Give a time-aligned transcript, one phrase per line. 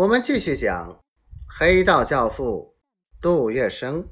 [0.00, 1.04] 我们继续讲
[1.46, 2.74] 黑道教父
[3.20, 4.06] 杜月笙。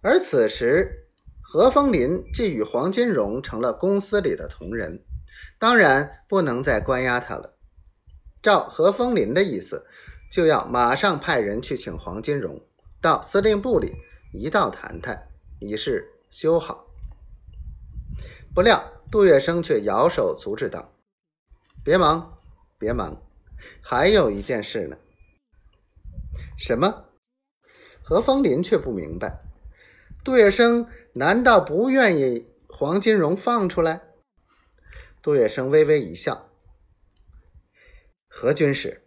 [0.00, 1.06] 而此时，
[1.40, 5.00] 何风林既与黄金荣成了公司里的同仁，
[5.60, 7.56] 当然不能再关押他了。
[8.42, 9.86] 照何风林的意思，
[10.28, 12.60] 就要马上派人去请黄金荣
[13.00, 13.94] 到司令部里
[14.32, 15.28] 一道谈谈，
[15.60, 16.84] 以示修好。
[18.52, 20.92] 不料杜月笙却摇手阻止道
[21.84, 22.40] ：“别忙，
[22.76, 23.16] 别忙。”
[23.82, 24.98] 还有一件事呢，
[26.56, 27.04] 什么？
[28.02, 29.40] 何风林却不明白，
[30.24, 34.02] 杜月笙难道不愿意黄金荣放出来？
[35.20, 36.48] 杜月笙微微一笑
[38.30, 39.02] ：“何军师，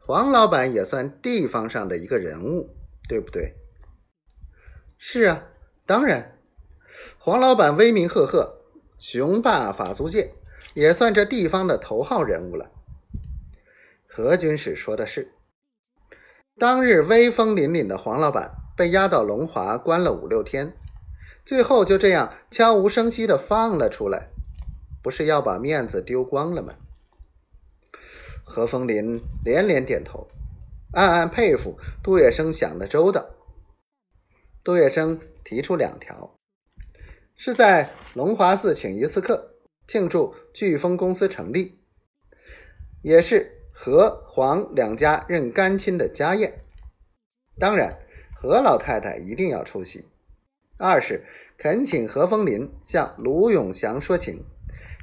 [0.00, 2.74] 黄老板也算地方上的一个人物，
[3.08, 3.54] 对不对
[4.98, 5.46] ？”“是啊，
[5.86, 6.40] 当然，
[7.18, 8.64] 黄老板威名赫赫，
[8.98, 10.34] 雄霸法租界，
[10.74, 12.72] 也算这地方的头号人物了。”
[14.12, 15.32] 何军师说的是，
[16.58, 20.76] 当日威风凛凛的黄老板被押到龙华关了五六天，
[21.44, 24.30] 最后就这样悄无声息的放了出来，
[25.00, 26.74] 不是要把面子丢光了吗？
[28.42, 30.26] 何风林连连点头，
[30.92, 33.30] 暗暗佩服杜月笙想的周到。
[34.64, 36.36] 杜月笙提出两条，
[37.36, 39.54] 是在龙华寺请一次客，
[39.86, 41.78] 庆祝飓风公司成立，
[43.02, 43.58] 也是。
[43.82, 46.66] 何黄两家认干亲的家宴，
[47.58, 47.98] 当然
[48.36, 50.04] 何老太太一定要出席。
[50.76, 51.24] 二是
[51.56, 54.44] 恳请何风林向卢永祥说情，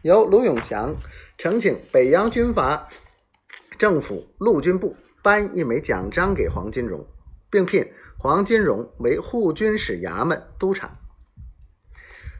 [0.03, 0.95] 由卢永祥
[1.39, 2.88] 呈请北洋军阀
[3.80, 7.03] 政府陆军部颁一枚奖章给黄金荣，
[7.50, 11.00] 并聘黄金荣为护军使衙门督察。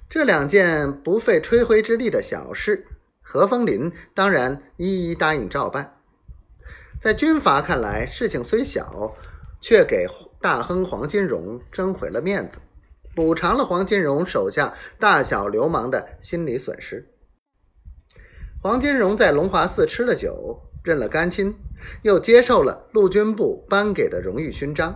[0.08, 2.85] 这两件不费吹灰之力的小事，
[3.23, 5.95] 何风林当然一一答应照办。
[6.99, 9.15] 在军阀看来，事情虽小，
[9.61, 10.07] 却给
[10.41, 12.57] 大亨黄金荣争回了面子，
[13.15, 17.07] 补偿了黄金荣手下大小流氓的心理损失。
[18.61, 21.55] 黄金荣在龙华寺吃了酒，认了干亲，
[22.02, 24.95] 又接受了陆军部颁给的荣誉勋章，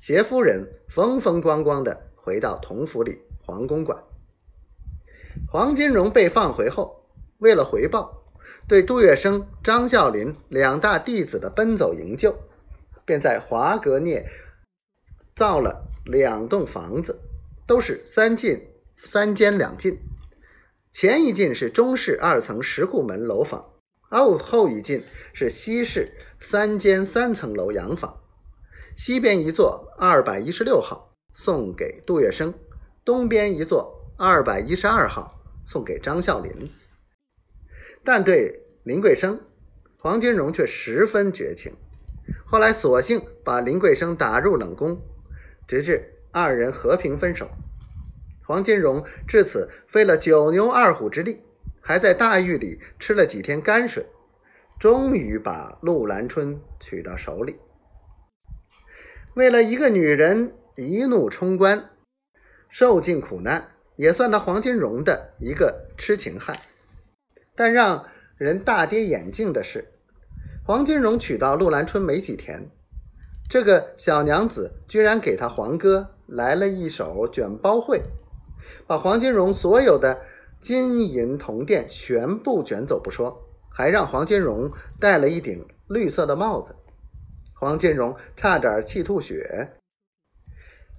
[0.00, 4.02] 携夫人风风光光的回到同府里黄公馆。
[5.52, 7.04] 黄金荣被放回后，
[7.38, 8.17] 为了回报。
[8.68, 12.36] 对杜月笙、张啸林两大弟子的奔走营救，
[13.06, 14.28] 便在华阁聂
[15.34, 17.18] 造了两栋房子，
[17.66, 18.68] 都是三进
[19.02, 19.98] 三间两进。
[20.92, 23.64] 前一进是中式二层石库门楼房，
[24.10, 25.02] 后后一进
[25.32, 28.20] 是西式三间三层楼洋房。
[28.94, 32.52] 西边一座二百一十六号送给杜月笙，
[33.02, 36.70] 东边一座二百一十二号送给张啸林。
[38.04, 39.40] 但对林桂生、
[39.98, 41.74] 黄金荣却十分绝情。
[42.44, 45.00] 后来索性把林桂生打入冷宫，
[45.66, 47.48] 直至二人和平分手。
[48.44, 51.42] 黄金荣至此费了九牛二虎之力，
[51.80, 54.06] 还在大狱里吃了几天泔水，
[54.78, 57.58] 终于把陆兰春娶到手里。
[59.34, 61.90] 为了一个女人一怒冲冠，
[62.70, 66.58] 受尽苦难，也算他黄金荣的一个痴情汉。
[67.58, 69.88] 但让人大跌眼镜的是，
[70.64, 72.70] 黄金荣娶到陆兰春没几天，
[73.50, 78.00] 这个小娘子居然给他黄哥来了一手卷包会，
[78.86, 80.20] 把黄金荣所有的
[80.60, 84.70] 金银铜钿全部卷走不说，还让黄金荣
[85.00, 86.76] 戴了一顶绿色的帽子。
[87.54, 89.72] 黄金荣差点气吐血。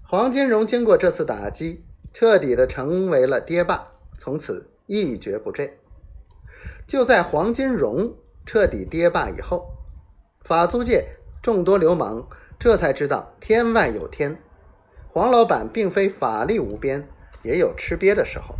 [0.03, 5.71] 黄金荣经过这次打击，彻底的成为了爹爸，从此一蹶不振。
[6.89, 8.17] 就在黄金荣
[8.47, 9.75] 彻底跌罢以后，
[10.41, 11.07] 法租界
[11.39, 12.27] 众多流氓
[12.57, 14.41] 这才知道天外有天，
[15.07, 17.07] 黄老板并非法力无边，
[17.43, 18.55] 也有吃瘪的时候。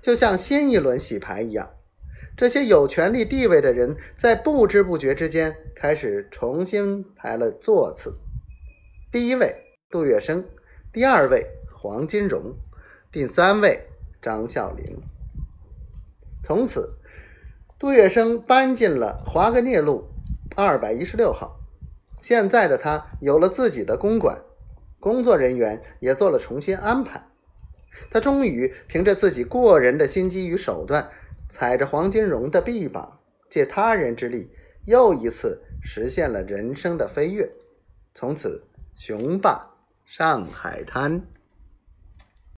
[0.00, 1.68] 就像新一轮洗牌一样，
[2.36, 8.16] 这些有权力地位的人在不知不觉之间开始重新排了座次。
[9.10, 9.52] 第一位
[9.90, 10.44] 杜月笙，
[10.92, 12.54] 第二位黄金荣，
[13.10, 13.88] 第三位
[14.22, 15.02] 张啸林。
[16.44, 16.98] 从此，
[17.78, 20.10] 杜月笙搬进了华格涅路
[20.54, 21.58] 二百一十六号。
[22.20, 24.42] 现在的他有了自己的公馆，
[25.00, 27.26] 工作人员也做了重新安排。
[28.10, 31.08] 他终于凭着自己过人的心机与手段，
[31.48, 34.50] 踩着黄金荣的臂膀，借他人之力，
[34.84, 37.50] 又一次实现了人生的飞跃，
[38.12, 38.64] 从此
[38.94, 39.70] 雄霸
[40.04, 41.22] 上海滩。